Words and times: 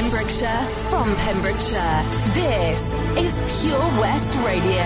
Pembrokeshire, 0.00 0.64
from 0.90 1.16
Pembrokeshire. 1.16 2.02
This 2.32 2.80
is 3.18 3.64
Pure 3.66 3.80
West 3.98 4.38
Radio. 4.46 4.84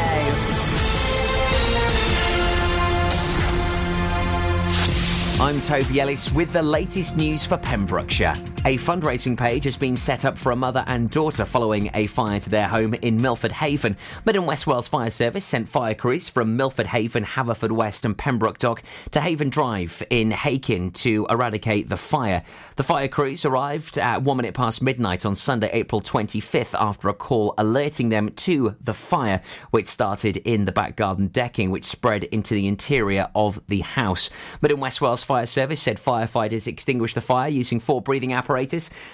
I'm 5.44 5.60
Toby 5.60 6.00
Ellis 6.00 6.32
with 6.32 6.50
the 6.54 6.62
latest 6.62 7.18
news 7.18 7.44
for 7.44 7.58
Pembrokeshire. 7.58 8.32
A 8.64 8.76
fundraising 8.76 9.36
page 9.36 9.64
has 9.64 9.76
been 9.76 9.96
set 9.96 10.24
up 10.24 10.38
for 10.38 10.52
a 10.52 10.56
mother 10.56 10.84
and 10.86 11.10
daughter 11.10 11.44
following 11.44 11.90
a 11.94 12.06
fire 12.06 12.38
to 12.38 12.48
their 12.48 12.68
home 12.68 12.94
in 12.94 13.20
Milford 13.20 13.50
Haven. 13.50 13.96
Mid 14.24 14.36
and 14.36 14.46
West 14.46 14.68
Wales 14.68 14.86
Fire 14.86 15.10
Service 15.10 15.44
sent 15.44 15.68
fire 15.68 15.96
crews 15.96 16.28
from 16.28 16.56
Milford 16.56 16.86
Haven, 16.86 17.24
Haverfordwest, 17.24 18.04
and 18.04 18.16
Pembroke 18.16 18.60
Dock 18.60 18.84
to 19.10 19.20
Haven 19.20 19.50
Drive 19.50 20.04
in 20.10 20.30
Hakin 20.30 20.92
to 20.92 21.26
eradicate 21.28 21.88
the 21.88 21.96
fire. 21.96 22.44
The 22.76 22.84
fire 22.84 23.08
crews 23.08 23.44
arrived 23.44 23.98
at 23.98 24.22
one 24.22 24.36
minute 24.36 24.54
past 24.54 24.80
midnight 24.80 25.26
on 25.26 25.34
Sunday, 25.34 25.68
April 25.72 26.00
25th, 26.00 26.76
after 26.78 27.08
a 27.08 27.14
call 27.14 27.54
alerting 27.58 28.10
them 28.10 28.30
to 28.30 28.76
the 28.80 28.94
fire, 28.94 29.40
which 29.72 29.88
started 29.88 30.36
in 30.36 30.66
the 30.66 30.72
back 30.72 30.94
garden 30.94 31.26
decking, 31.26 31.72
which 31.72 31.84
spread 31.84 32.22
into 32.24 32.54
the 32.54 32.68
interior 32.68 33.28
of 33.34 33.60
the 33.66 33.80
house. 33.80 34.30
Mid 34.60 34.70
and 34.70 34.80
West 34.80 35.00
Wales 35.00 35.24
Fire 35.24 35.46
Service 35.46 35.82
said 35.82 35.98
firefighters 35.98 36.68
extinguished 36.68 37.16
the 37.16 37.20
fire 37.20 37.48
using 37.48 37.80
four 37.80 38.00
breathing 38.00 38.32
apparatus, 38.32 38.51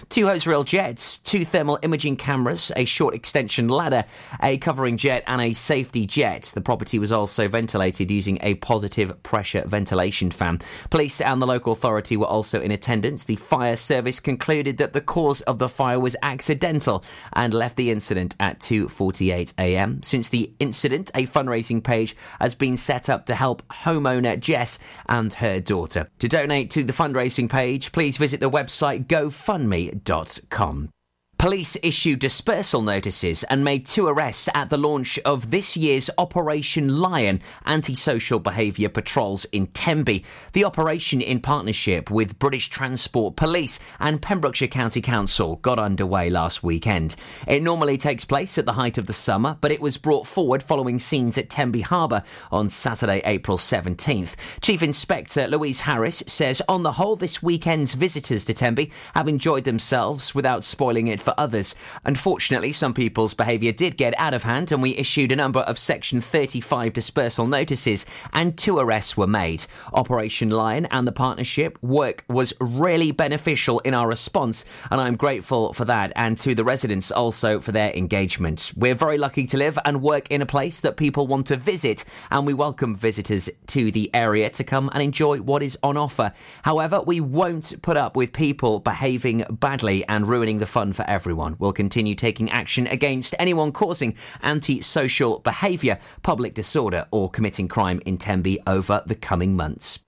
two 0.09 0.27
hose 0.27 0.47
reel 0.47 0.65
jets, 0.65 1.19
two 1.19 1.45
thermal 1.45 1.79
imaging 1.83 2.17
cameras, 2.17 2.73
a 2.77 2.85
short 2.85 3.15
extension 3.15 3.69
ladder, 3.69 4.05
a 4.43 4.59
covering 4.59 4.97
jet, 4.97 5.25
and 5.27 5.41
a 5.41 5.53
safety 5.53 6.07
jet. 6.07 6.51
The 6.55 6.61
property 6.61 6.99
was 6.99 7.13
also 7.13 7.49
ventilated 7.49 8.11
using 8.11 8.39
a 8.43 8.55
positive 8.57 9.23
pressure 9.23 9.65
ventilation 9.67 10.31
fan. 10.31 10.61
Police 10.91 11.21
and 11.21 11.41
the 11.41 11.47
local 11.47 11.73
authority 11.73 12.17
were 12.17 12.27
also 12.27 12.61
in 12.61 12.71
attendance. 12.71 13.25
The 13.25 13.37
fire 13.37 13.77
service 13.77 14.21
concluded 14.21 14.79
that 14.79 14.93
the 14.93 15.01
cause 15.01 15.41
of 15.43 15.59
the 15.59 15.69
fire 15.69 16.01
was 16.01 16.17
accidental 16.23 17.05
and 17.33 17.55
left 17.55 17.77
the 17.77 17.91
incident 17.91 18.35
at 18.41 18.61
2:48 18.61 19.55
a.m. 19.59 20.03
Since 20.03 20.29
the 20.29 20.53
incident, 20.59 21.11
a 21.15 21.27
fundraising 21.27 21.83
page 21.83 22.17
has 22.41 22.55
been 22.55 22.77
set 22.77 23.09
up 23.09 23.27
to 23.27 23.35
help 23.35 23.67
homeowner 23.69 24.39
Jess 24.39 24.79
and 25.09 25.33
her 25.35 25.61
daughter. 25.61 26.09
To 26.19 26.29
donate 26.29 26.71
to 26.71 26.85
the 26.85 26.93
fundraising 26.93 27.49
page, 27.49 27.93
please 27.93 28.17
visit 28.17 28.41
the 28.41 28.51
website 28.51 29.07
gofundme.com. 29.29 30.98
Police 31.39 31.77
issued 31.85 32.19
dispersal 32.19 32.83
notices 32.83 33.45
and 33.45 33.63
made 33.63 33.87
two 33.87 34.09
arrests 34.09 34.49
at 34.55 34.71
the 34.71 34.77
launch 34.77 35.21
of 35.21 35.53
this 35.53 35.77
year's 35.77 36.11
Operation 36.19 36.99
Lion 36.99 37.41
antisocial 37.65 38.41
behaviour 38.41 38.89
patrols 38.89 39.45
in 39.53 39.69
Tenby. 39.69 40.25
The 40.53 40.65
operation, 40.65 41.21
in 41.21 41.39
partnership 41.39 42.11
with 42.11 42.41
British 42.41 42.69
Transport 42.71 43.37
Police 43.37 43.79
and 44.01 44.21
Pembrokeshire 44.21 44.67
County 44.67 45.01
Council, 45.01 45.57
got 45.63 45.79
underway 45.79 46.29
last 46.29 46.65
weekend. 46.65 47.15
It 47.47 47.63
normally 47.63 47.99
takes 47.99 48.25
place 48.25 48.59
at 48.59 48.67
the 48.67 48.73
height 48.73 48.99
of 48.99 49.07
the 49.07 49.13
summer, 49.13 49.59
but 49.61 49.71
it 49.71 49.81
was 49.81 49.97
brought 49.97 50.27
forward 50.27 50.61
following 50.61 50.99
scenes 50.99 51.39
at 51.39 51.49
Tenby 51.49 51.83
Harbour 51.83 52.25
on 52.51 52.69
Saturday, 52.69 53.23
April 53.25 53.59
17th. 53.59 54.35
Chief 54.61 54.83
Inspector 54.83 55.47
Louise 55.47 55.83
Harris 55.83 56.25
says, 56.27 56.61
on 56.69 56.83
the 56.83 56.93
whole, 56.93 57.15
this 57.15 57.41
weekend's 57.41 57.95
visitors 57.95 58.45
to 58.47 58.55
Tenby 58.55 58.91
have 59.15 59.29
enjoyed 59.29 59.63
themselves 59.63 60.35
without 60.35 60.65
spoiling 60.65 61.07
it 61.07 61.28
for 61.29 61.35
others. 61.37 61.75
Unfortunately, 62.07 62.73
some 62.73 62.95
people's 62.95 63.35
behaviour 63.35 63.71
did 63.71 63.99
get 63.99 64.15
out 64.19 64.33
of 64.33 64.45
hand, 64.45 64.73
and 64.73 64.81
we 64.81 64.97
issued 64.97 65.31
a 65.31 65.37
number 65.37 65.61
of 65.61 65.79
Section 65.79 66.23
35 66.23 66.95
dispersal 66.95 67.47
notices, 67.47 68.07
and 68.33 68.57
two 68.57 68.79
arrests 68.79 69.15
were 69.15 69.27
made. 69.27 69.67
Operation 69.93 70.49
Lion 70.49 70.87
and 70.87 71.07
the 71.07 71.13
partnership 71.13 71.79
work 71.83 72.25
was 72.29 72.55
really 72.61 73.13
beneficial 73.13 73.81
in 73.81 73.93
our 73.93 74.09
response, 74.09 74.65
and 74.91 75.03
I'm 75.03 75.17
grateful 75.17 75.75
for 75.75 75.85
that, 75.85 76.15
and 76.17 76.39
to 76.39 76.55
the 76.55 76.65
residents 76.65 77.11
also 77.11 77.61
for 77.61 77.73
their 77.73 77.93
engagement. 77.93 78.73
We're 78.75 78.95
very 78.95 79.19
lucky 79.19 79.47
to 79.49 79.59
live 79.59 79.79
and 79.85 80.01
work 80.01 80.31
in 80.31 80.41
a 80.41 80.47
place 80.47 80.81
that 80.81 80.97
people 80.97 81.27
want 81.27 81.47
to 81.49 81.57
visit, 81.59 82.07
and 82.31 82.47
we 82.47 82.55
welcome 82.55 82.97
visitors 82.97 83.51
to 83.67 83.93
the 83.93 84.11
area 84.15 84.49
to 84.49 84.65
come 84.65 84.89
and 84.95 85.03
enjoy 85.03 85.43
what 85.43 85.63
is 85.63 85.79
on 85.83 85.99
offer. 85.99 86.33
However, 86.63 87.03
we 87.03 87.21
won't 87.21 87.83
put 87.83 87.99
up 87.99 88.17
with 88.17 88.33
people 88.33 88.81
behaving 88.81 89.45
badly 89.51 90.09
and 90.09 90.27
ruining 90.27 90.59
the 90.59 90.65
fun 90.65 90.95
for 90.95 91.03
everyone 91.03 91.18
everyone 91.19 91.57
will 91.59 91.73
continue 91.73 92.15
taking 92.15 92.49
action 92.53 92.87
against 92.87 93.35
anyone 93.41 93.73
causing 93.73 94.15
antisocial 94.45 95.41
behaviour, 95.41 95.99
public 96.23 96.55
disorder, 96.55 97.09
or 97.11 97.29
committing 97.29 97.67
crime 97.67 98.01
in 98.07 98.17
Tenby 98.17 98.61
over 98.69 99.03
the 99.05 99.17
coming 99.17 99.57
months. 99.57 100.08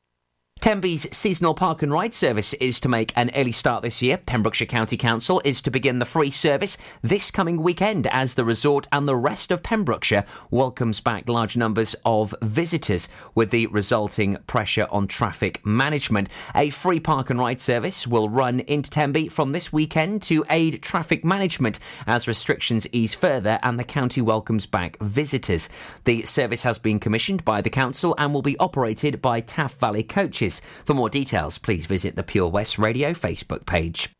Tenby's 0.60 1.08
seasonal 1.16 1.54
park 1.54 1.80
and 1.80 1.90
ride 1.90 2.12
service 2.12 2.52
is 2.54 2.80
to 2.80 2.88
make 2.88 3.14
an 3.16 3.30
early 3.34 3.50
start 3.50 3.82
this 3.82 4.02
year. 4.02 4.18
Pembrokeshire 4.18 4.66
County 4.66 4.98
Council 4.98 5.40
is 5.42 5.62
to 5.62 5.70
begin 5.70 6.00
the 6.00 6.04
free 6.04 6.30
service 6.30 6.76
this 7.00 7.30
coming 7.30 7.62
weekend 7.62 8.06
as 8.08 8.34
the 8.34 8.44
resort 8.44 8.86
and 8.92 9.08
the 9.08 9.16
rest 9.16 9.50
of 9.50 9.62
Pembrokeshire 9.62 10.22
welcomes 10.50 11.00
back 11.00 11.30
large 11.30 11.56
numbers 11.56 11.96
of 12.04 12.34
visitors 12.42 13.08
with 13.34 13.48
the 13.48 13.68
resulting 13.68 14.36
pressure 14.46 14.86
on 14.90 15.06
traffic 15.06 15.64
management. 15.64 16.28
A 16.54 16.68
free 16.68 17.00
park 17.00 17.30
and 17.30 17.40
ride 17.40 17.62
service 17.62 18.06
will 18.06 18.28
run 18.28 18.60
into 18.60 18.90
Tenby 18.90 19.28
from 19.28 19.52
this 19.52 19.72
weekend 19.72 20.20
to 20.24 20.44
aid 20.50 20.82
traffic 20.82 21.24
management 21.24 21.78
as 22.06 22.28
restrictions 22.28 22.86
ease 22.92 23.14
further 23.14 23.58
and 23.62 23.78
the 23.78 23.84
county 23.84 24.20
welcomes 24.20 24.66
back 24.66 24.98
visitors. 25.00 25.70
The 26.04 26.26
service 26.26 26.64
has 26.64 26.78
been 26.78 27.00
commissioned 27.00 27.46
by 27.46 27.62
the 27.62 27.70
council 27.70 28.14
and 28.18 28.34
will 28.34 28.42
be 28.42 28.58
operated 28.58 29.22
by 29.22 29.40
Taf 29.40 29.78
Valley 29.78 30.02
Coaches. 30.02 30.49
For 30.84 30.94
more 30.94 31.08
details, 31.08 31.58
please 31.58 31.86
visit 31.86 32.16
the 32.16 32.24
Pure 32.24 32.48
West 32.48 32.78
Radio 32.78 33.12
Facebook 33.12 33.66
page. 33.66 34.10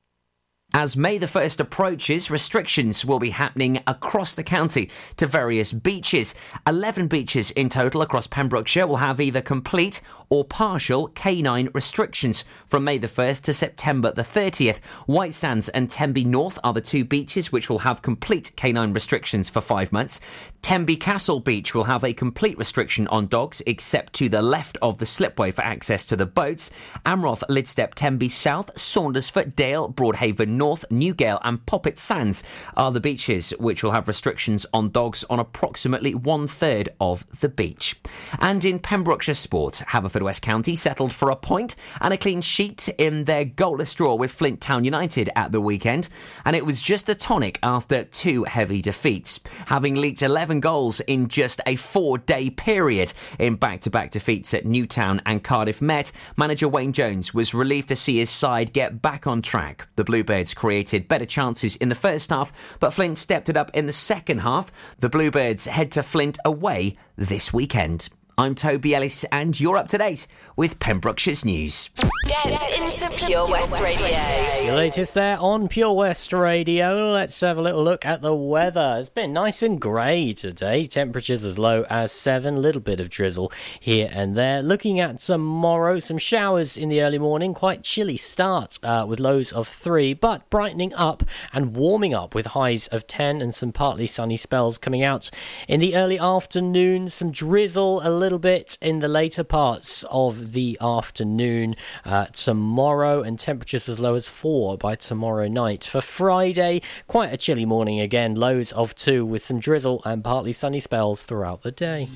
As 0.73 0.97
May 0.97 1.19
the 1.19 1.27
1st 1.27 1.59
approaches, 1.59 2.31
restrictions 2.31 3.05
will 3.05 3.19
be 3.19 3.31
happening 3.31 3.83
across 3.89 4.35
the 4.35 4.45
county 4.45 4.89
to 5.17 5.27
various 5.27 5.73
beaches. 5.73 6.33
11 6.65 7.09
beaches 7.09 7.51
in 7.51 7.69
total 7.69 8.03
across 8.03 8.29
Pembrokeshire 8.29 8.87
will 8.87 8.99
have 8.99 9.21
either 9.21 9.41
complete 9.41 10.01
or 10.29 10.45
partial 10.45 11.09
canine 11.09 11.71
restrictions 11.75 12.45
from 12.69 12.85
May 12.85 12.99
the 12.99 13.09
1st 13.09 13.43
to 13.43 13.53
September 13.53 14.13
the 14.13 14.23
30th. 14.23 14.79
White 15.07 15.35
Sands 15.35 15.69
and 15.71 15.91
Tenby 15.91 16.25
North 16.25 16.57
are 16.63 16.73
the 16.73 16.81
two 16.81 17.05
beaches 17.05 17.51
which 17.51 17.69
will 17.69 17.81
have 17.81 18.01
complete 18.01 18.53
canine 18.55 18.93
restrictions 18.93 19.49
for 19.49 19.61
five 19.61 19.91
months. 19.91 20.21
Tenby 20.63 20.97
Castle 20.97 21.41
Beach 21.41 21.75
will 21.75 21.85
have 21.85 22.05
a 22.05 22.13
complete 22.13 22.59
restriction 22.59 23.09
on 23.09 23.27
dogs 23.27 23.63
except 23.67 24.13
to 24.15 24.29
the 24.29 24.43
left 24.43 24.77
of 24.83 24.99
the 24.99 25.07
slipway 25.07 25.51
for 25.51 25.63
access 25.63 26.05
to 26.07 26.17
the 26.17 26.27
boats. 26.27 26.71
Amroth, 27.07 27.43
Lydstep, 27.49 27.95
Tenby 27.95 28.29
South, 28.29 28.73
Saundersfoot, 28.75 29.57
Dale, 29.57 29.91
Broadhaven 29.91 30.49
North, 30.49 30.85
Newgale, 30.91 31.41
and 31.45 31.65
Poppit 31.65 31.99
Sands 31.99 32.43
are 32.77 32.93
the 32.93 33.01
beaches 33.01 33.53
which 33.59 33.83
will 33.83 33.91
have 33.93 34.07
restrictions 34.07 34.67
on 34.73 34.91
dogs 34.91 35.25
on 35.31 35.39
approximately 35.39 36.15
one 36.15 36.47
third 36.47 36.91
of 37.01 37.25
the 37.41 37.49
beach. 37.49 37.99
And 38.39 38.65
in 38.65 38.79
Pembrokeshire 38.79 39.35
sport, 39.35 39.83
Haverfordwest 39.89 40.43
County 40.43 40.77
settled 40.77 41.13
for 41.13 41.31
a 41.31 41.37
point 41.37 41.75
and 42.01 42.13
a 42.13 42.19
clean 42.19 42.43
sheet 42.43 42.89
in 42.99 43.25
their 43.25 43.47
goalless 43.47 43.97
draw 43.97 44.15
with 44.15 44.31
Flint 44.31 44.61
Town 44.61 44.85
United 44.85 45.31
at 45.35 45.53
the 45.53 45.61
weekend, 45.61 46.09
and 46.45 46.55
it 46.55 46.67
was 46.67 46.83
just 46.83 47.09
a 47.09 47.15
tonic 47.15 47.59
after 47.63 48.05
two 48.05 48.45
heavy 48.45 48.83
defeats, 48.83 49.41
having 49.67 49.95
leaked 49.95 50.23
11 50.23 50.50
goals 50.59 50.99
in 51.01 51.29
just 51.29 51.61
a 51.67 51.77
four-day 51.77 52.51
period 52.51 53.13
in 53.39 53.55
back-to-back 53.55 54.11
defeats 54.11 54.53
at 54.53 54.67
Newtown 54.67 55.23
and 55.25 55.45
Cardiff 55.45 55.81
Met. 55.81 56.11
Manager 56.37 56.67
Wayne 56.67 56.93
Jones 56.93 57.33
was 57.33 57.55
relieved 57.55 57.89
to 57.89 57.97
see 57.97 58.19
his 58.19 58.31
side 58.31 58.73
get 58.73 59.01
back 59.01 59.29
on 59.29 59.43
track. 59.43 59.87
The 59.95 60.03
Bluebirds 60.03 60.55
created 60.55 61.07
better 61.07 61.27
chances 61.27 61.77
in 61.77 61.89
the 61.89 61.95
first 61.95 62.31
half, 62.31 62.53
but 62.81 62.93
Flint 62.93 63.19
stepped 63.19 63.49
it 63.49 63.57
up 63.57 63.71
in 63.75 63.87
the 63.87 63.93
second 63.93 64.41
half. 64.41 64.73
The 64.99 65.09
Bluebirds 65.09 65.67
head 65.67 65.93
to 65.93 66.03
Flint 66.03 66.39
away 66.45 66.97
this 67.17 67.53
weekend. 67.53 68.09
I'm 68.39 68.55
Toby 68.55 68.95
Ellis, 68.95 69.25
and 69.25 69.59
you're 69.59 69.77
up 69.77 69.89
to 69.89 69.99
date 69.99 70.27
with 70.57 70.79
Pembrokeshire's 70.79 71.45
news. 71.45 71.91
Get 72.27 72.63
into 72.79 73.27
Pure 73.27 73.49
West 73.49 73.81
Radio. 73.81 74.67
The 74.67 74.77
latest 74.77 75.15
there 75.15 75.39
on 75.39 75.69
Pure 75.69 75.95
West 75.95 76.33
Radio. 76.33 77.13
Let's 77.13 77.41
have 77.41 77.59
a 77.59 77.63
little 77.63 77.83
look 77.83 78.07
at 78.07 78.23
the 78.23 78.35
weather. 78.35 78.97
It's 78.99 79.09
been 79.09 79.33
nice 79.33 79.63
and 79.63 79.81
grey 79.81 80.33
today. 80.33 80.85
Temperatures 80.85 81.45
as 81.45 81.59
low 81.59 81.85
as 81.91 82.13
seven. 82.13 82.57
Little 82.57 82.81
bit 82.81 83.01
of 83.01 83.11
drizzle 83.11 83.53
here 83.79 84.09
and 84.13 84.37
there. 84.37 84.63
Looking 84.63 85.01
at 85.01 85.19
tomorrow, 85.19 85.99
some 85.99 86.19
showers 86.19 86.77
in 86.77 86.89
the 86.89 87.03
early 87.03 87.19
morning. 87.19 87.53
Quite 87.53 87.83
chilly 87.83 88.17
start 88.17 88.79
uh, 88.83 89.05
with 89.09 89.21
lows 89.21 89.53
of 89.53 89.67
three, 89.69 90.15
but 90.15 90.49
brightening 90.51 90.95
up 90.95 91.25
and 91.53 91.75
warming 91.75 92.15
up 92.15 92.35
with 92.35 92.47
highs 92.47 92.87
of 92.89 93.07
10 93.07 93.43
and 93.43 93.55
some 93.55 93.73
partly 93.73 94.07
sunny 94.07 94.37
spells 94.37 94.79
coming 94.79 95.03
out 95.03 95.31
in 95.69 95.81
the 95.81 95.97
early 95.97 96.19
afternoon. 96.19 97.09
Some 97.09 97.31
drizzle 97.33 98.01
a 98.07 98.11
little 98.11 98.30
bit 98.39 98.79
in 98.81 99.01
the 99.01 99.09
later 99.09 99.45
parts 99.45 100.05
of 100.11 100.53
the 100.53 100.79
afternoon 100.81 101.77
uh, 102.05 102.27
tomorrow, 102.27 103.23
and 103.23 103.39
temperatures 103.39 103.89
as 103.89 103.99
low 103.99 104.15
as 104.15 104.29
four 104.29 104.79
by 104.79 104.95
tomorrow 104.95 105.49
night. 105.49 105.85
For 105.85 106.01
Friday, 106.01 106.83
quite 107.07 107.33
a 107.33 107.37
chilly 107.37 107.65
morning 107.65 108.01
again, 108.01 108.35
lows 108.35 108.73
of 108.73 108.95
two 108.95 109.25
with 109.27 109.43
some 109.43 109.59
drizzle 109.59 110.03
and 110.05 110.23
partly 110.23 110.53
sunny 110.53 110.81
spells 110.81 111.23
throughout 111.23 111.63
the 111.63 111.73
day. 111.73 112.09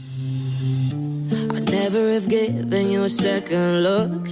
I 1.33 1.61
never 1.61 2.13
have 2.13 2.29
given 2.29 2.91
you 2.91 3.03
a 3.03 3.09
second 3.09 3.83
look. 3.83 4.25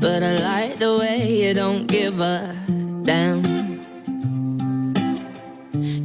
But 0.00 0.22
I 0.22 0.36
like 0.38 0.78
the 0.78 0.98
way 0.98 1.46
you 1.46 1.54
don't 1.54 1.86
give 1.86 2.18
a 2.20 2.56
damn. 3.04 3.71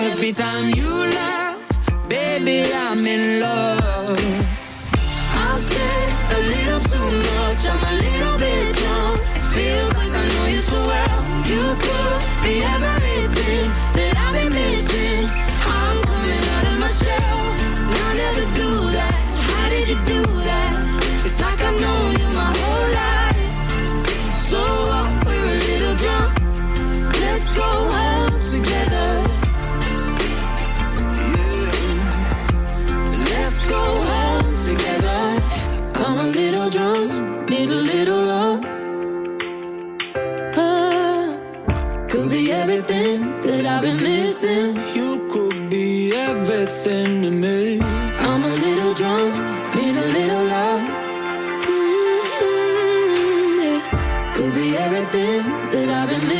every 0.00 0.32
time 0.32 0.70
you 0.74 0.90
laugh. 0.90 2.08
Baby, 2.08 2.72
I'm 2.72 3.06
in 3.06 3.40
love. 3.40 3.79
That 43.42 43.64
I've 43.66 43.82
been 43.82 44.02
missing. 44.02 44.76
You 44.94 45.26
could 45.30 45.70
be 45.70 46.12
everything 46.14 47.22
to 47.22 47.30
me. 47.30 47.80
I'm 47.80 48.42
a 48.44 48.54
little 48.66 48.94
drunk, 48.94 49.34
need 49.74 49.96
a 49.96 50.06
little 50.18 50.44
love. 50.44 50.80
Mm, 51.64 52.72
yeah. 53.62 53.80
Could 54.34 54.54
be 54.54 54.76
everything 54.76 55.42
that 55.72 55.88
I've 55.88 56.08
been 56.08 56.26
missing. 56.28 56.39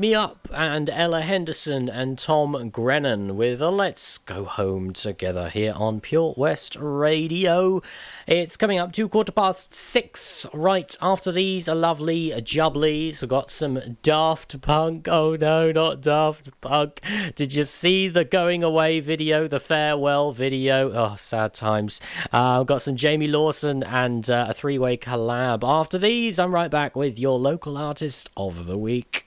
Me 0.00 0.14
Up, 0.14 0.48
and 0.50 0.88
Ella 0.88 1.20
Henderson 1.20 1.90
and 1.90 2.18
Tom 2.18 2.70
Grennan 2.70 3.36
with 3.36 3.60
a 3.60 3.68
Let's 3.68 4.16
Go 4.16 4.46
Home 4.46 4.94
Together 4.94 5.50
here 5.50 5.74
on 5.76 6.00
Pure 6.00 6.36
West 6.38 6.74
Radio. 6.80 7.82
It's 8.26 8.56
coming 8.56 8.78
up 8.78 8.92
to 8.92 9.06
quarter 9.10 9.30
past 9.30 9.74
six. 9.74 10.46
Right 10.54 10.96
after 11.02 11.30
these, 11.30 11.68
a 11.68 11.74
lovely 11.74 12.30
jubblies. 12.30 13.20
We've 13.20 13.28
got 13.28 13.50
some 13.50 13.98
Daft 14.02 14.62
Punk. 14.62 15.06
Oh 15.06 15.36
no, 15.36 15.70
not 15.70 16.00
Daft 16.00 16.58
Punk. 16.62 17.02
Did 17.34 17.52
you 17.52 17.64
see 17.64 18.08
the 18.08 18.24
going 18.24 18.64
away 18.64 19.00
video, 19.00 19.48
the 19.48 19.60
farewell 19.60 20.32
video? 20.32 20.92
Oh, 20.94 21.16
sad 21.18 21.52
times. 21.52 22.00
Uh, 22.32 22.60
I've 22.60 22.66
got 22.66 22.80
some 22.80 22.96
Jamie 22.96 23.28
Lawson 23.28 23.82
and 23.82 24.30
uh, 24.30 24.46
a 24.48 24.54
three 24.54 24.78
way 24.78 24.96
collab. 24.96 25.62
After 25.62 25.98
these, 25.98 26.38
I'm 26.38 26.54
right 26.54 26.70
back 26.70 26.96
with 26.96 27.18
your 27.18 27.38
local 27.38 27.76
artist 27.76 28.30
of 28.34 28.64
the 28.64 28.78
week. 28.78 29.26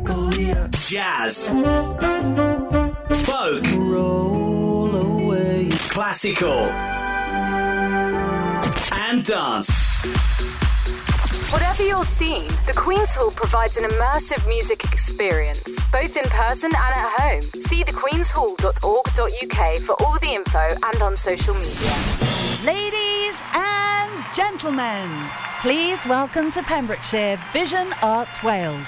jazz, 0.91 1.47
folk, 3.25 3.63
classical, 5.89 6.67
and 8.99 9.23
dance. 9.23 9.69
Whatever 11.53 11.83
your 11.83 12.03
scene, 12.03 12.45
the 12.67 12.73
Queen's 12.75 13.15
Hall 13.15 13.31
provides 13.31 13.77
an 13.77 13.85
immersive 13.89 14.45
music 14.49 14.83
experience, 14.83 15.81
both 15.93 16.17
in 16.17 16.25
person 16.25 16.71
and 16.75 16.75
at 16.75 17.09
home. 17.21 17.43
See 17.61 17.85
thequeenshall.org.uk 17.85 19.79
for 19.79 19.95
all 20.03 20.19
the 20.19 20.33
info 20.33 20.75
and 20.83 21.01
on 21.01 21.15
social 21.15 21.53
media. 21.53 21.95
Ladies 22.65 23.35
and 23.53 24.11
gentlemen, 24.35 25.09
please 25.61 26.05
welcome 26.05 26.51
to 26.51 26.61
Pembrokeshire 26.63 27.39
Vision 27.53 27.93
Arts 28.03 28.43
Wales, 28.43 28.87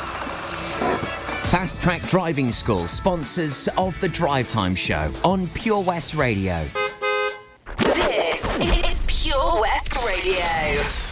Fast 1.51 1.81
Track 1.81 2.01
Driving 2.03 2.49
School, 2.49 2.87
sponsors 2.87 3.67
of 3.77 3.99
the 3.99 4.07
Drive 4.07 4.47
Time 4.47 4.73
Show 4.73 5.11
on 5.25 5.49
Pure 5.49 5.81
West 5.81 6.15
Radio. 6.15 6.65
This 7.77 8.45
is 8.61 9.05
Pure 9.05 9.59
West 9.59 9.93
Radio. 10.05 11.10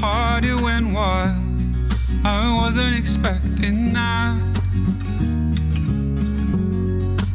Heart 0.00 0.44
it 0.44 0.60
went 0.60 0.92
wild. 0.94 1.36
I 2.24 2.54
wasn't 2.54 2.98
expecting 2.98 3.92
that. 3.94 4.36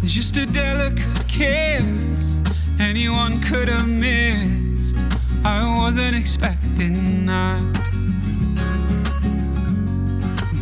Just 0.03 0.37
a 0.37 0.45
delicate 0.45 1.27
kiss, 1.27 2.39
anyone 2.79 3.39
could 3.41 3.67
have 3.67 3.87
missed. 3.87 4.97
I 5.43 5.59
wasn't 5.77 6.15
expecting 6.15 7.25
that. 7.25 7.61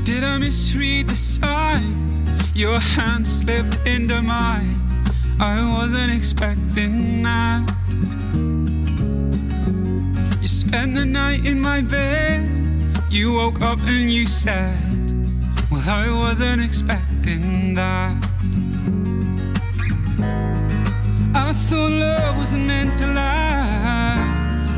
Did 0.04 0.24
I 0.24 0.38
misread 0.38 1.10
the 1.10 1.16
sign? 1.16 2.26
Your 2.54 2.80
hand 2.80 3.28
slipped 3.28 3.80
into 3.86 4.22
mine. 4.22 4.80
I 5.40 5.56
wasn't 5.78 6.12
expecting 6.14 7.24
that. 7.24 7.79
Spent 10.70 10.94
the 10.94 11.04
night 11.04 11.48
in 11.48 11.60
my 11.60 11.82
bed. 11.82 12.48
You 13.10 13.34
woke 13.34 13.60
up 13.60 13.80
and 13.88 14.08
you 14.08 14.28
said, 14.28 14.78
Well, 15.72 15.82
I 15.90 16.12
wasn't 16.12 16.62
expecting 16.62 17.74
that. 17.74 18.16
I 21.34 21.54
thought 21.54 21.92
love 21.92 22.38
wasn't 22.38 22.68
meant 22.68 22.94
to 23.00 23.08
last. 23.08 24.76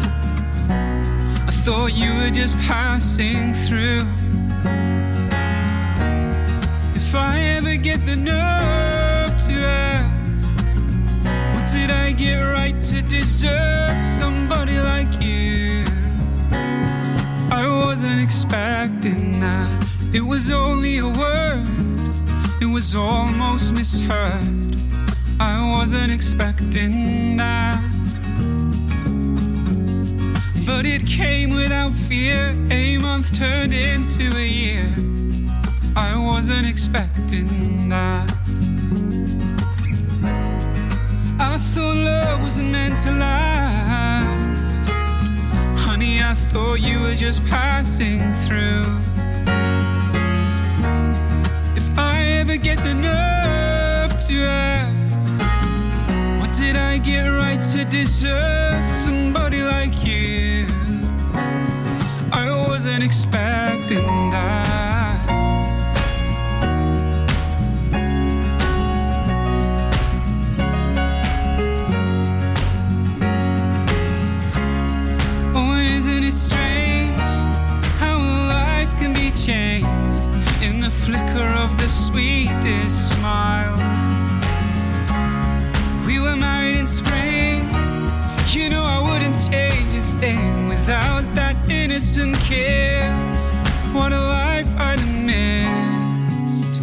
I 0.70 1.52
thought 1.66 1.88
you 1.88 2.14
were 2.14 2.32
just 2.32 2.58
passing 2.60 3.54
through. 3.54 4.08
If 6.96 7.14
I 7.14 7.38
ever 7.58 7.76
get 7.76 8.06
the 8.06 8.16
nerve 8.16 9.36
to 9.46 9.54
ask, 9.68 10.21
did 12.22 12.30
I 12.30 12.34
get 12.34 12.42
right 12.42 12.82
to 12.82 13.02
deserve 13.02 14.00
somebody 14.00 14.78
like 14.80 15.22
you? 15.22 15.84
I 17.52 17.66
wasn't 17.68 18.22
expecting 18.22 19.40
that. 19.40 19.88
It 20.14 20.22
was 20.22 20.52
only 20.52 21.00
a 21.00 21.08
word, 21.08 21.66
it 22.62 22.70
was 22.72 22.96
almost 22.96 23.74
misheard. 23.74 24.76
I 25.40 25.72
wasn't 25.72 26.12
expecting 26.12 27.38
that. 27.38 27.80
But 30.66 30.86
it 30.86 31.06
came 31.06 31.50
without 31.50 31.94
fear. 31.94 32.54
A 32.70 32.98
month 33.00 33.34
turned 33.34 33.74
into 33.74 34.36
a 34.38 34.46
year. 34.46 34.88
I 35.96 36.16
wasn't 36.18 36.68
expecting 36.68 37.90
that. 37.90 38.41
Thought 41.82 41.98
love 41.98 42.42
wasn't 42.44 42.70
meant 42.70 42.98
to 43.00 43.12
last. 43.12 44.82
Honey, 45.86 46.22
I 46.22 46.34
thought 46.36 46.80
you 46.80 47.00
were 47.00 47.16
just 47.16 47.44
passing 47.46 48.20
through. 48.44 48.86
If 51.80 51.88
I 51.98 52.16
ever 52.40 52.58
get 52.58 52.78
the 52.88 52.94
nerve 52.94 54.12
to 54.28 54.36
ask, 54.44 55.40
what 56.40 56.52
did 56.56 56.76
I 56.76 57.00
get 57.00 57.24
right 57.42 57.62
to 57.74 57.84
deserve 57.86 58.86
somebody 58.88 59.62
like 59.64 59.96
you? 60.06 60.68
I 62.32 62.46
wasn't 62.68 63.04
expecting 63.04 64.06
that. 64.36 64.91
flicker 81.12 81.52
of 81.60 81.78
the 81.78 81.90
sweetest 81.90 83.12
smile. 83.12 83.76
We 86.08 86.20
were 86.20 86.38
married 86.38 86.78
in 86.78 86.86
spring. 86.86 87.68
You 88.48 88.70
know 88.70 88.84
I 88.84 89.00
wouldn't 89.08 89.36
change 89.36 89.94
a 89.94 90.02
thing 90.22 90.70
without 90.70 91.26
that 91.36 91.58
innocent 91.70 92.38
kiss. 92.40 93.52
What 93.92 94.14
a 94.14 94.22
life 94.22 94.72
I'd 94.78 95.02
have 95.02 95.18
missed. 95.34 96.76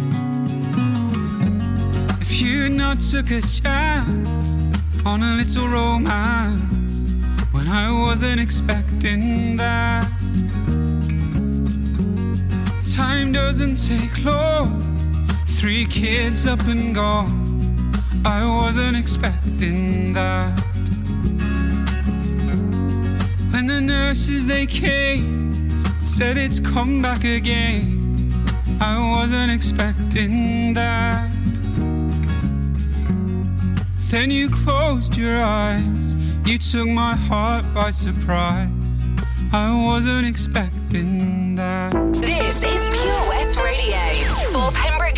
If 2.21 2.39
you 2.39 2.69
not 2.69 2.99
took 2.99 3.31
a 3.31 3.41
chance 3.41 4.59
on 5.07 5.23
a 5.23 5.33
little 5.37 5.67
romance 5.67 7.07
when 7.51 7.67
I 7.67 7.91
wasn't 7.91 8.39
expecting 8.39 9.57
that 9.57 10.18
time 12.99 13.31
doesn't 13.31 13.77
take 13.77 14.25
long. 14.25 14.67
Three 15.57 15.85
kids 15.85 16.45
up 16.45 16.61
and 16.67 16.93
gone. 16.93 17.31
I 18.25 18.41
wasn't 18.45 18.97
expecting 18.97 20.11
that. 20.11 20.51
When 23.51 23.67
the 23.67 23.79
nurses 23.79 24.47
they 24.47 24.65
came, 24.65 25.81
said 26.03 26.35
it's 26.35 26.59
come 26.59 27.01
back 27.01 27.23
again. 27.23 28.33
I 28.81 28.95
wasn't 29.15 29.49
expecting 29.49 30.73
that. 30.73 31.31
Then 34.11 34.29
you 34.29 34.49
closed 34.49 35.15
your 35.15 35.41
eyes. 35.41 36.15
You 36.45 36.57
took 36.57 36.89
my 36.89 37.15
heart 37.15 37.63
by 37.73 37.91
surprise. 37.91 38.95
I 39.53 39.67
wasn't 39.87 40.27
expecting 40.27 41.55
that. 41.55 41.93
This 42.13 42.63
is 42.63 42.88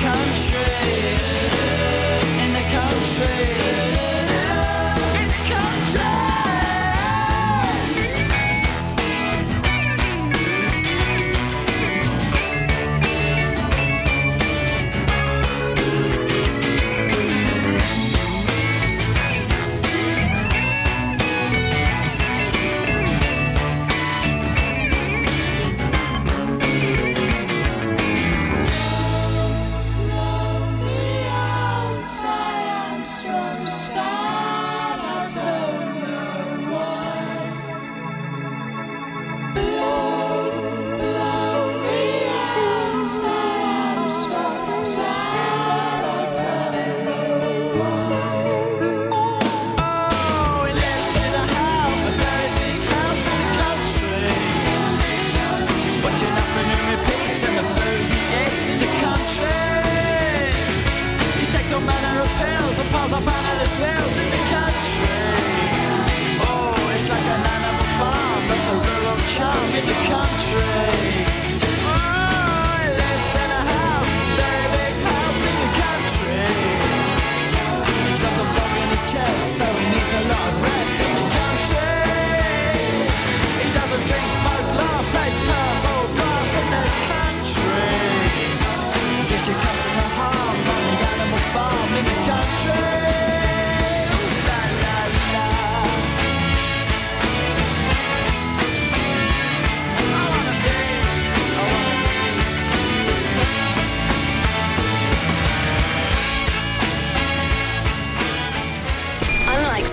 country, 0.00 0.58
in 2.44 2.52
the 2.52 2.64
country. 2.72 4.17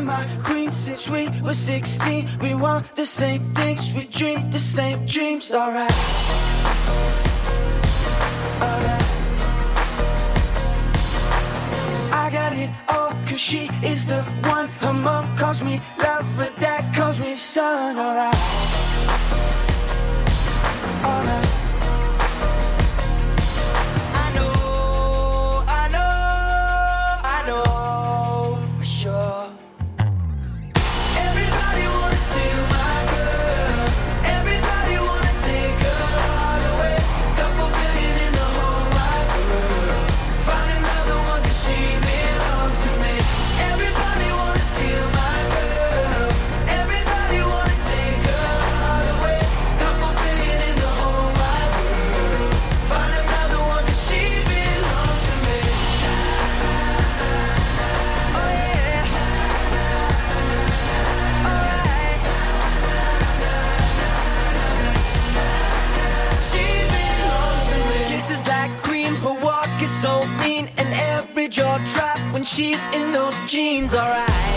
been 0.00 0.06
my 0.06 0.26
queen 0.42 0.70
since 0.70 1.08
we 1.08 1.28
were 1.42 1.54
16. 1.54 2.28
We 2.40 2.54
want 2.54 2.94
the 2.96 3.06
same 3.06 3.40
things, 3.54 3.92
we 3.94 4.04
dream 4.04 4.50
the 4.50 4.58
same 4.58 5.06
dreams, 5.06 5.52
alright. 5.52 5.92
Alright. 8.62 9.04
I 12.12 12.30
got 12.32 12.52
it 12.52 12.70
all, 12.88 13.14
she 13.36 13.68
is 13.82 14.06
the 14.06 14.22
one. 14.48 14.68
Her 14.80 14.92
mom 14.92 15.36
calls 15.36 15.62
me 15.62 15.80
love, 15.98 16.26
but 16.36 16.56
dad 16.58 16.94
calls 16.94 17.18
me 17.20 17.34
son, 17.36 17.96
alright. 17.96 18.34
Alright. 21.04 21.39
she's 72.50 72.84
in 72.96 73.12
those 73.12 73.36
jeans, 73.46 73.94
alright. 73.94 74.49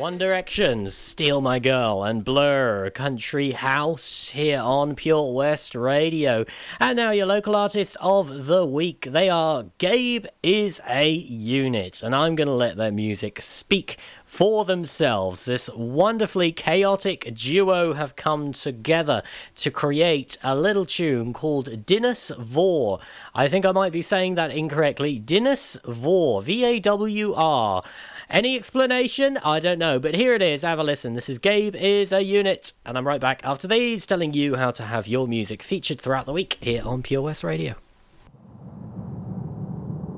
One 0.00 0.16
Direction, 0.16 0.88
Steal 0.88 1.42
My 1.42 1.58
Girl, 1.58 2.04
and 2.04 2.24
Blur, 2.24 2.88
Country 2.88 3.50
House 3.50 4.30
here 4.30 4.58
on 4.58 4.94
Pure 4.94 5.34
West 5.34 5.74
Radio. 5.74 6.46
And 6.80 6.96
now 6.96 7.10
your 7.10 7.26
local 7.26 7.54
artist 7.54 7.98
of 8.00 8.46
the 8.46 8.64
week. 8.64 9.08
They 9.10 9.28
are 9.28 9.66
Gabe 9.76 10.24
is 10.42 10.80
a 10.88 11.10
Unit, 11.10 12.02
and 12.02 12.14
I'm 12.14 12.34
going 12.34 12.48
to 12.48 12.54
let 12.54 12.78
their 12.78 12.90
music 12.90 13.42
speak 13.42 13.98
for 14.24 14.64
themselves. 14.64 15.44
This 15.44 15.68
wonderfully 15.76 16.50
chaotic 16.50 17.34
duo 17.34 17.92
have 17.92 18.16
come 18.16 18.52
together 18.52 19.22
to 19.56 19.70
create 19.70 20.38
a 20.42 20.56
little 20.56 20.86
tune 20.86 21.34
called 21.34 21.84
Dinas 21.84 22.32
Vawr. 22.38 23.02
I 23.34 23.48
think 23.48 23.66
I 23.66 23.72
might 23.72 23.92
be 23.92 24.00
saying 24.00 24.36
that 24.36 24.50
incorrectly. 24.50 25.20
Dinas 25.20 25.76
Vawr, 25.82 26.42
V 26.42 26.64
A 26.64 26.80
W 26.80 27.34
R. 27.34 27.82
Any 28.30 28.54
explanation? 28.54 29.38
I 29.38 29.58
don't 29.58 29.80
know, 29.80 29.98
but 29.98 30.14
here 30.14 30.34
it 30.34 30.42
is. 30.42 30.62
Have 30.62 30.78
a 30.78 30.84
listen. 30.84 31.14
This 31.14 31.28
is 31.28 31.40
Gabe 31.40 31.74
is 31.74 32.12
a 32.12 32.22
unit, 32.22 32.72
and 32.86 32.96
I'm 32.96 33.04
right 33.04 33.20
back 33.20 33.40
after 33.42 33.66
these 33.66 34.06
telling 34.06 34.34
you 34.34 34.54
how 34.54 34.70
to 34.70 34.84
have 34.84 35.08
your 35.08 35.26
music 35.26 35.64
featured 35.64 36.00
throughout 36.00 36.26
the 36.26 36.32
week 36.32 36.56
here 36.60 36.80
on 36.84 37.02
Pure 37.02 37.22
West 37.22 37.42
Radio. 37.42 37.74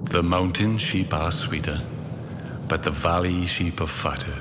The 0.03 0.22
mountain 0.22 0.77
sheep 0.77 1.14
are 1.14 1.33
sweeter, 1.33 1.81
but 2.68 2.83
the 2.83 2.90
valley 2.90 3.46
sheep 3.46 3.81
are 3.81 3.87
fatter. 3.87 4.40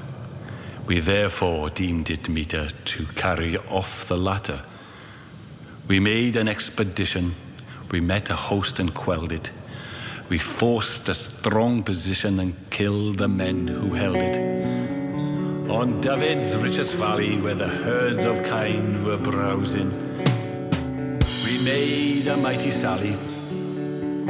We 0.86 1.00
therefore 1.00 1.70
deemed 1.70 2.10
it 2.10 2.28
meeter 2.28 2.68
to 2.68 3.06
carry 3.16 3.56
off 3.70 4.06
the 4.10 4.18
latter. 4.18 4.64
We 5.88 6.02
made 6.02 6.36
an 6.36 6.50
expedition, 6.50 7.36
we 7.90 8.02
met 8.02 8.30
a 8.30 8.36
host 8.36 8.80
and 8.80 8.94
quelled 8.94 9.32
it. 9.32 9.50
We 10.32 10.38
forced 10.38 11.10
a 11.10 11.14
strong 11.14 11.84
position 11.84 12.40
and 12.40 12.56
killed 12.70 13.18
the 13.18 13.28
men 13.28 13.68
who 13.68 13.94
held 13.94 14.16
it. 14.16 14.38
On 15.70 16.00
Dyfed's 16.00 16.56
richest 16.56 16.96
valley, 16.96 17.38
where 17.42 17.54
the 17.54 17.68
herds 17.68 18.24
of 18.24 18.42
kine 18.42 19.04
were 19.04 19.18
browsing, 19.18 19.92
we 21.44 21.62
made 21.66 22.28
a 22.28 22.38
mighty 22.38 22.70
sally 22.70 23.18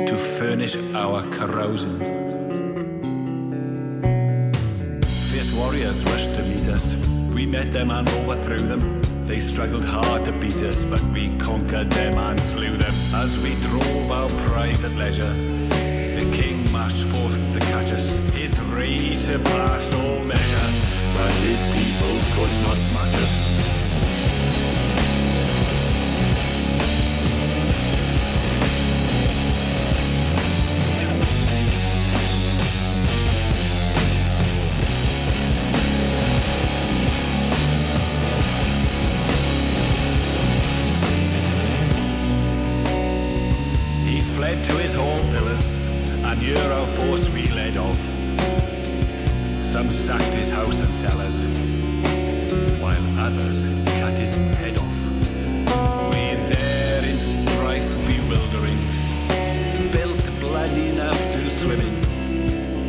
to 0.07 0.17
furnish 0.39 0.75
our 0.95 1.21
carousing. 1.29 1.99
Fierce 5.29 5.53
warriors 5.53 6.03
rushed 6.05 6.33
to 6.33 6.41
meet 6.41 6.67
us. 6.67 6.95
We 7.31 7.45
met 7.45 7.71
them 7.71 7.91
and 7.91 8.09
overthrew 8.09 8.57
them. 8.57 9.03
They 9.25 9.39
struggled 9.39 9.85
hard 9.85 10.25
to 10.25 10.31
beat 10.31 10.63
us, 10.63 10.83
but 10.83 11.03
we 11.13 11.37
conquered 11.37 11.91
them 11.91 12.17
and 12.17 12.43
slew 12.43 12.75
them. 12.75 12.95
As 13.13 13.37
we 13.37 13.53
drove 13.67 14.09
our 14.11 14.29
prize 14.47 14.83
at 14.83 14.93
leisure, 14.93 15.51
marched 16.81 17.05
forth 17.13 17.53
to 17.53 17.59
catch 17.59 17.91
us. 17.91 18.17
His 18.33 18.59
rage 18.61 19.19
surpassed 19.19 19.93
all 19.93 20.19
measure, 20.25 20.69
but 21.15 21.31
his 21.45 21.61
people 21.77 22.15
could 22.33 22.53
not 22.65 22.77
match 22.93 23.15
us. 23.21 23.40
And 46.41 46.57
Euro 46.57 46.85
force 46.85 47.29
we 47.29 47.47
led 47.49 47.77
off. 47.77 47.99
Some 49.63 49.91
sacked 49.91 50.33
his 50.33 50.49
house 50.49 50.81
and 50.81 50.95
cellars, 50.95 51.45
while 52.81 53.19
others 53.19 53.67
cut 53.99 54.17
his 54.17 54.35
head 54.57 54.77
off. 54.77 55.09
We 56.11 56.35
there 56.51 57.03
in 57.03 57.17
strife 57.17 57.95
bewildering, 58.05 58.81
spilt 59.73 60.39
blood 60.39 60.77
enough 60.77 61.19
to 61.31 61.49
swim 61.49 61.81
in. 61.81 62.01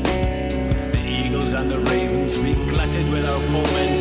The 0.03 1.05
eagles 1.07 1.53
and 1.53 1.71
the 1.71 1.81
ravens 1.81 2.39
we 2.39 2.55
glutted 2.55 3.11
with 3.11 3.25
our 3.27 3.41
foemen, 3.41 3.92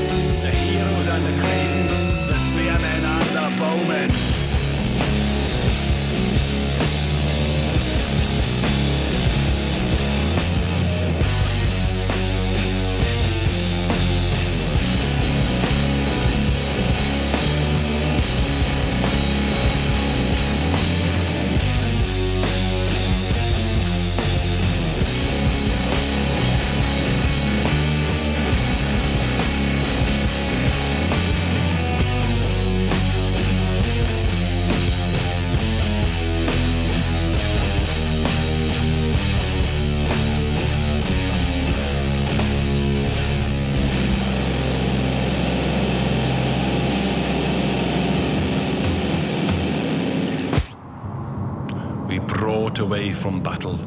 from 53.09 53.41
battle, 53.41 53.79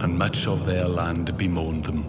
and 0.00 0.16
much 0.16 0.46
of 0.46 0.64
their 0.64 0.84
land 0.86 1.36
bemoaned 1.36 1.84
them. 1.84 2.04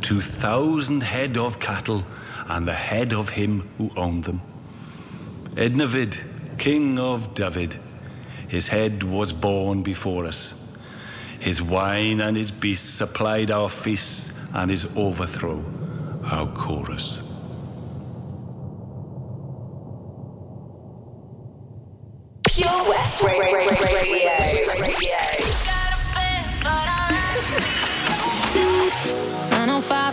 Two 0.00 0.20
thousand 0.20 1.02
head 1.02 1.38
of 1.38 1.60
cattle, 1.60 2.04
and 2.48 2.66
the 2.66 2.74
head 2.74 3.12
of 3.12 3.28
him 3.28 3.68
who 3.78 3.90
owned 3.96 4.24
them. 4.24 4.42
Ednyfed, 5.52 6.18
king 6.58 6.98
of 6.98 7.34
Dyfed, 7.34 7.78
his 8.48 8.68
head 8.68 9.02
was 9.02 9.32
born 9.32 9.82
before 9.82 10.26
us. 10.26 10.54
His 11.38 11.62
wine 11.62 12.20
and 12.20 12.36
his 12.36 12.50
beasts 12.50 12.90
supplied 12.90 13.50
our 13.50 13.68
feasts, 13.68 14.32
and 14.52 14.70
his 14.70 14.86
overthrow 14.96 15.64
our 16.24 16.46
chorus. 16.48 17.23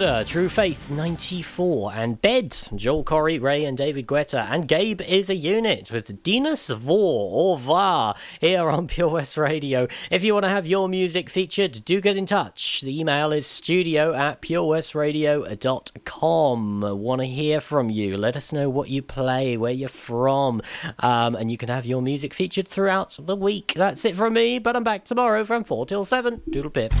Order, 0.00 0.24
True 0.24 0.48
Faith 0.48 0.90
94, 0.90 1.92
and 1.92 2.22
Bed, 2.22 2.56
Joel 2.74 3.04
Corry, 3.04 3.38
Raye, 3.38 3.66
and 3.66 3.76
David 3.76 4.06
Guetta. 4.06 4.46
And 4.50 4.66
Gabe 4.66 5.02
is 5.02 5.28
a 5.28 5.34
unit 5.34 5.92
with 5.92 6.22
Dinas 6.22 6.74
Vawr 6.74 7.28
or 7.30 7.58
VAR 7.58 8.14
here 8.40 8.70
on 8.70 8.86
Pure 8.86 9.10
West 9.10 9.36
Radio. 9.36 9.86
If 10.10 10.24
you 10.24 10.32
want 10.32 10.44
to 10.44 10.48
have 10.48 10.66
your 10.66 10.88
music 10.88 11.28
featured, 11.28 11.84
do 11.84 12.00
get 12.00 12.16
in 12.16 12.24
touch. 12.24 12.80
The 12.80 12.98
email 12.98 13.30
is 13.30 13.46
studio 13.46 14.14
at 14.14 14.40
purewestradio.com. 14.40 16.80
Want 16.80 17.20
to 17.20 17.26
hear 17.26 17.60
from 17.60 17.90
you? 17.90 18.16
Let 18.16 18.38
us 18.38 18.54
know 18.54 18.70
what 18.70 18.88
you 18.88 19.02
play, 19.02 19.58
where 19.58 19.72
you're 19.72 19.90
from, 19.90 20.62
um, 21.00 21.34
and 21.34 21.50
you 21.50 21.58
can 21.58 21.68
have 21.68 21.84
your 21.84 22.00
music 22.00 22.32
featured 22.32 22.66
throughout 22.66 23.18
the 23.20 23.36
week. 23.36 23.74
That's 23.76 24.06
it 24.06 24.16
from 24.16 24.32
me, 24.32 24.58
but 24.58 24.76
I'm 24.76 24.84
back 24.84 25.04
tomorrow 25.04 25.44
from 25.44 25.62
4 25.62 25.84
till 25.84 26.06
7. 26.06 26.40
Doodle 26.48 26.70
pip. 26.70 26.94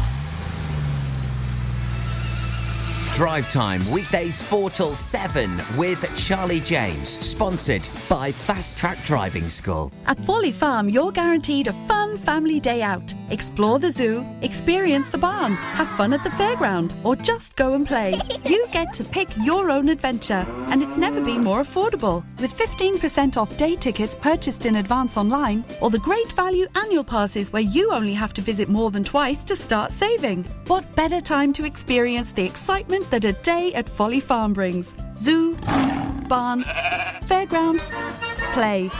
Drive 3.14 3.48
Time, 3.48 3.82
weekdays 3.90 4.40
4 4.42 4.70
till 4.70 4.94
7 4.94 5.60
with 5.76 6.08
Charlie 6.16 6.60
James, 6.60 7.08
sponsored 7.08 7.86
by 8.08 8.30
Fast 8.32 8.78
Track 8.78 9.02
Driving 9.04 9.48
School. 9.48 9.92
At 10.06 10.18
Folly 10.24 10.52
Farm, 10.52 10.88
you're 10.88 11.12
guaranteed 11.12 11.68
a 11.68 11.72
fun 11.86 12.16
family 12.16 12.60
day 12.60 12.82
out. 12.82 13.12
Explore 13.30 13.78
the 13.78 13.92
zoo, 13.92 14.26
experience 14.42 15.08
the 15.08 15.18
barn, 15.18 15.54
have 15.54 15.88
fun 15.90 16.12
at 16.12 16.22
the 16.24 16.30
fairground, 16.30 16.94
or 17.04 17.14
just 17.14 17.56
go 17.56 17.74
and 17.74 17.86
play. 17.86 18.20
You 18.44 18.66
get 18.72 18.92
to 18.94 19.04
pick 19.04 19.28
your 19.38 19.70
own 19.70 19.88
adventure, 19.88 20.46
and 20.68 20.82
it's 20.82 20.96
never 20.96 21.20
been 21.20 21.44
more 21.44 21.62
affordable. 21.62 22.24
With 22.40 22.56
15% 22.56 23.36
off 23.36 23.56
day 23.56 23.76
tickets 23.76 24.14
purchased 24.14 24.66
in 24.66 24.76
advance 24.76 25.16
online, 25.16 25.64
or 25.80 25.90
the 25.90 25.98
great 25.98 26.32
value 26.32 26.66
annual 26.74 27.04
passes 27.04 27.52
where 27.52 27.62
you 27.62 27.92
only 27.92 28.14
have 28.14 28.32
to 28.34 28.40
visit 28.40 28.68
more 28.68 28.90
than 28.90 29.04
twice 29.04 29.44
to 29.44 29.54
start 29.54 29.92
saving. 29.92 30.44
What 30.66 30.96
better 30.96 31.20
time 31.20 31.52
to 31.54 31.64
experience 31.64 32.32
the 32.32 32.44
excitement 32.44 33.09
that 33.10 33.24
a 33.24 33.32
day 33.32 33.72
at 33.74 33.88
Folly 33.88 34.20
Farm 34.20 34.52
brings? 34.52 34.94
Zoo, 35.18 35.54
barn, 36.28 36.62
fairground, 37.26 37.80
play. 38.52 38.90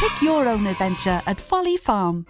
Pick 0.00 0.22
your 0.22 0.48
own 0.48 0.66
adventure 0.66 1.20
at 1.26 1.40
Folly 1.40 1.76
Farm. 1.76 2.26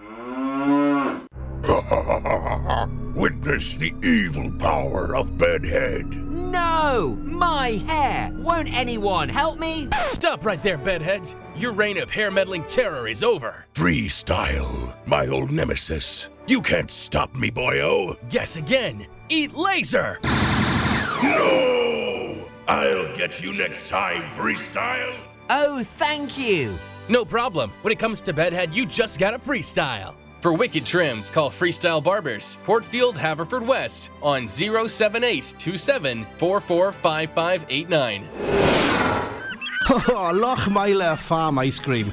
Witness 3.15 3.75
the 3.75 3.93
evil 4.03 4.51
power 4.59 5.15
of 5.15 5.37
Bedhead. 5.37 6.15
No! 6.31 7.19
My 7.23 7.71
hair! 7.87 8.31
Won't 8.33 8.73
anyone 8.73 9.29
help 9.29 9.59
me? 9.59 9.89
Stop 10.05 10.47
right 10.47 10.63
there, 10.63 10.79
bedheads. 10.79 11.35
Your 11.57 11.73
reign 11.73 11.99
of 11.99 12.11
hair 12.11 12.31
meddling 12.31 12.65
terror 12.65 13.09
is 13.09 13.23
over. 13.23 13.67
Freestyle, 13.75 14.95
my 15.07 15.27
old 15.27 15.51
nemesis. 15.51 16.31
You 16.47 16.63
can't 16.63 16.91
stop 16.91 17.35
me, 17.35 17.51
boyo. 17.51 18.17
Guess 18.31 18.57
again. 18.57 19.07
Eat 19.29 19.53
laser. 19.55 20.19
No! 21.23 22.49
I'll 22.69 23.15
get 23.17 23.43
you 23.43 23.53
next 23.55 23.89
time, 23.89 24.23
Freestyle. 24.33 25.17
Oh, 25.51 25.83
thank 25.83 26.39
you. 26.39 26.77
No 27.09 27.25
problem. 27.25 27.73
When 27.83 27.93
it 27.93 27.99
comes 27.99 28.21
to 28.23 28.33
bedhead, 28.33 28.75
you 28.75 28.85
just 28.85 29.19
gotta 29.19 29.39
freestyle. 29.39 30.15
For 30.41 30.53
wicked 30.53 30.87
trims, 30.87 31.31
call 31.31 31.51
Freestyle 31.51 32.03
Barbers, 32.05 32.59
Portfield, 32.63 33.17
Haverfordwest 33.17 34.11
on 34.23 34.47
07827 34.47 36.27
445589. 36.39 38.29
Oh, 39.91 40.31
Lochmeyler 40.35 41.19
Farm 41.19 41.59
Ice 41.59 41.79
Cream. 41.81 42.13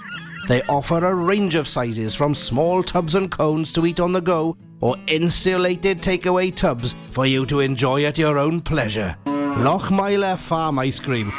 They 0.47 0.61
offer 0.63 1.03
a 1.05 1.13
range 1.13 1.55
of 1.55 1.67
sizes 1.67 2.15
from 2.15 2.33
small 2.35 2.83
tubs 2.83 3.15
and 3.15 3.29
cones 3.31 3.71
to 3.73 3.85
eat 3.85 3.99
on 3.99 4.11
the 4.11 4.21
go 4.21 4.57
or 4.79 4.97
insulated 5.07 6.01
takeaway 6.01 6.53
tubs 6.53 6.95
for 7.11 7.25
you 7.25 7.45
to 7.45 7.59
enjoy 7.59 8.05
at 8.05 8.17
your 8.17 8.37
own 8.37 8.61
pleasure. 8.61 9.15
Lochmeyler 9.25 10.37
Farm 10.37 10.79
Ice 10.79 10.99
Cream. 10.99 11.31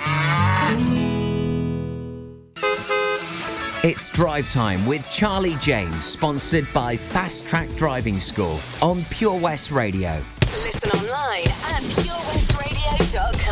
It's 3.85 4.11
Drive 4.11 4.49
Time 4.49 4.87
with 4.87 5.11
Charlie 5.11 5.57
James, 5.57 6.05
sponsored 6.05 6.73
by 6.73 6.97
Fast 6.97 7.49
Track 7.49 7.69
Driving 7.75 8.21
School 8.21 8.61
on 8.81 9.05
Pure 9.11 9.41
West 9.41 9.73
Radio. 9.73 10.23
Listen 10.63 10.91
online 10.91 11.49
at 11.49 11.83
purewestradio.com. 11.99 13.52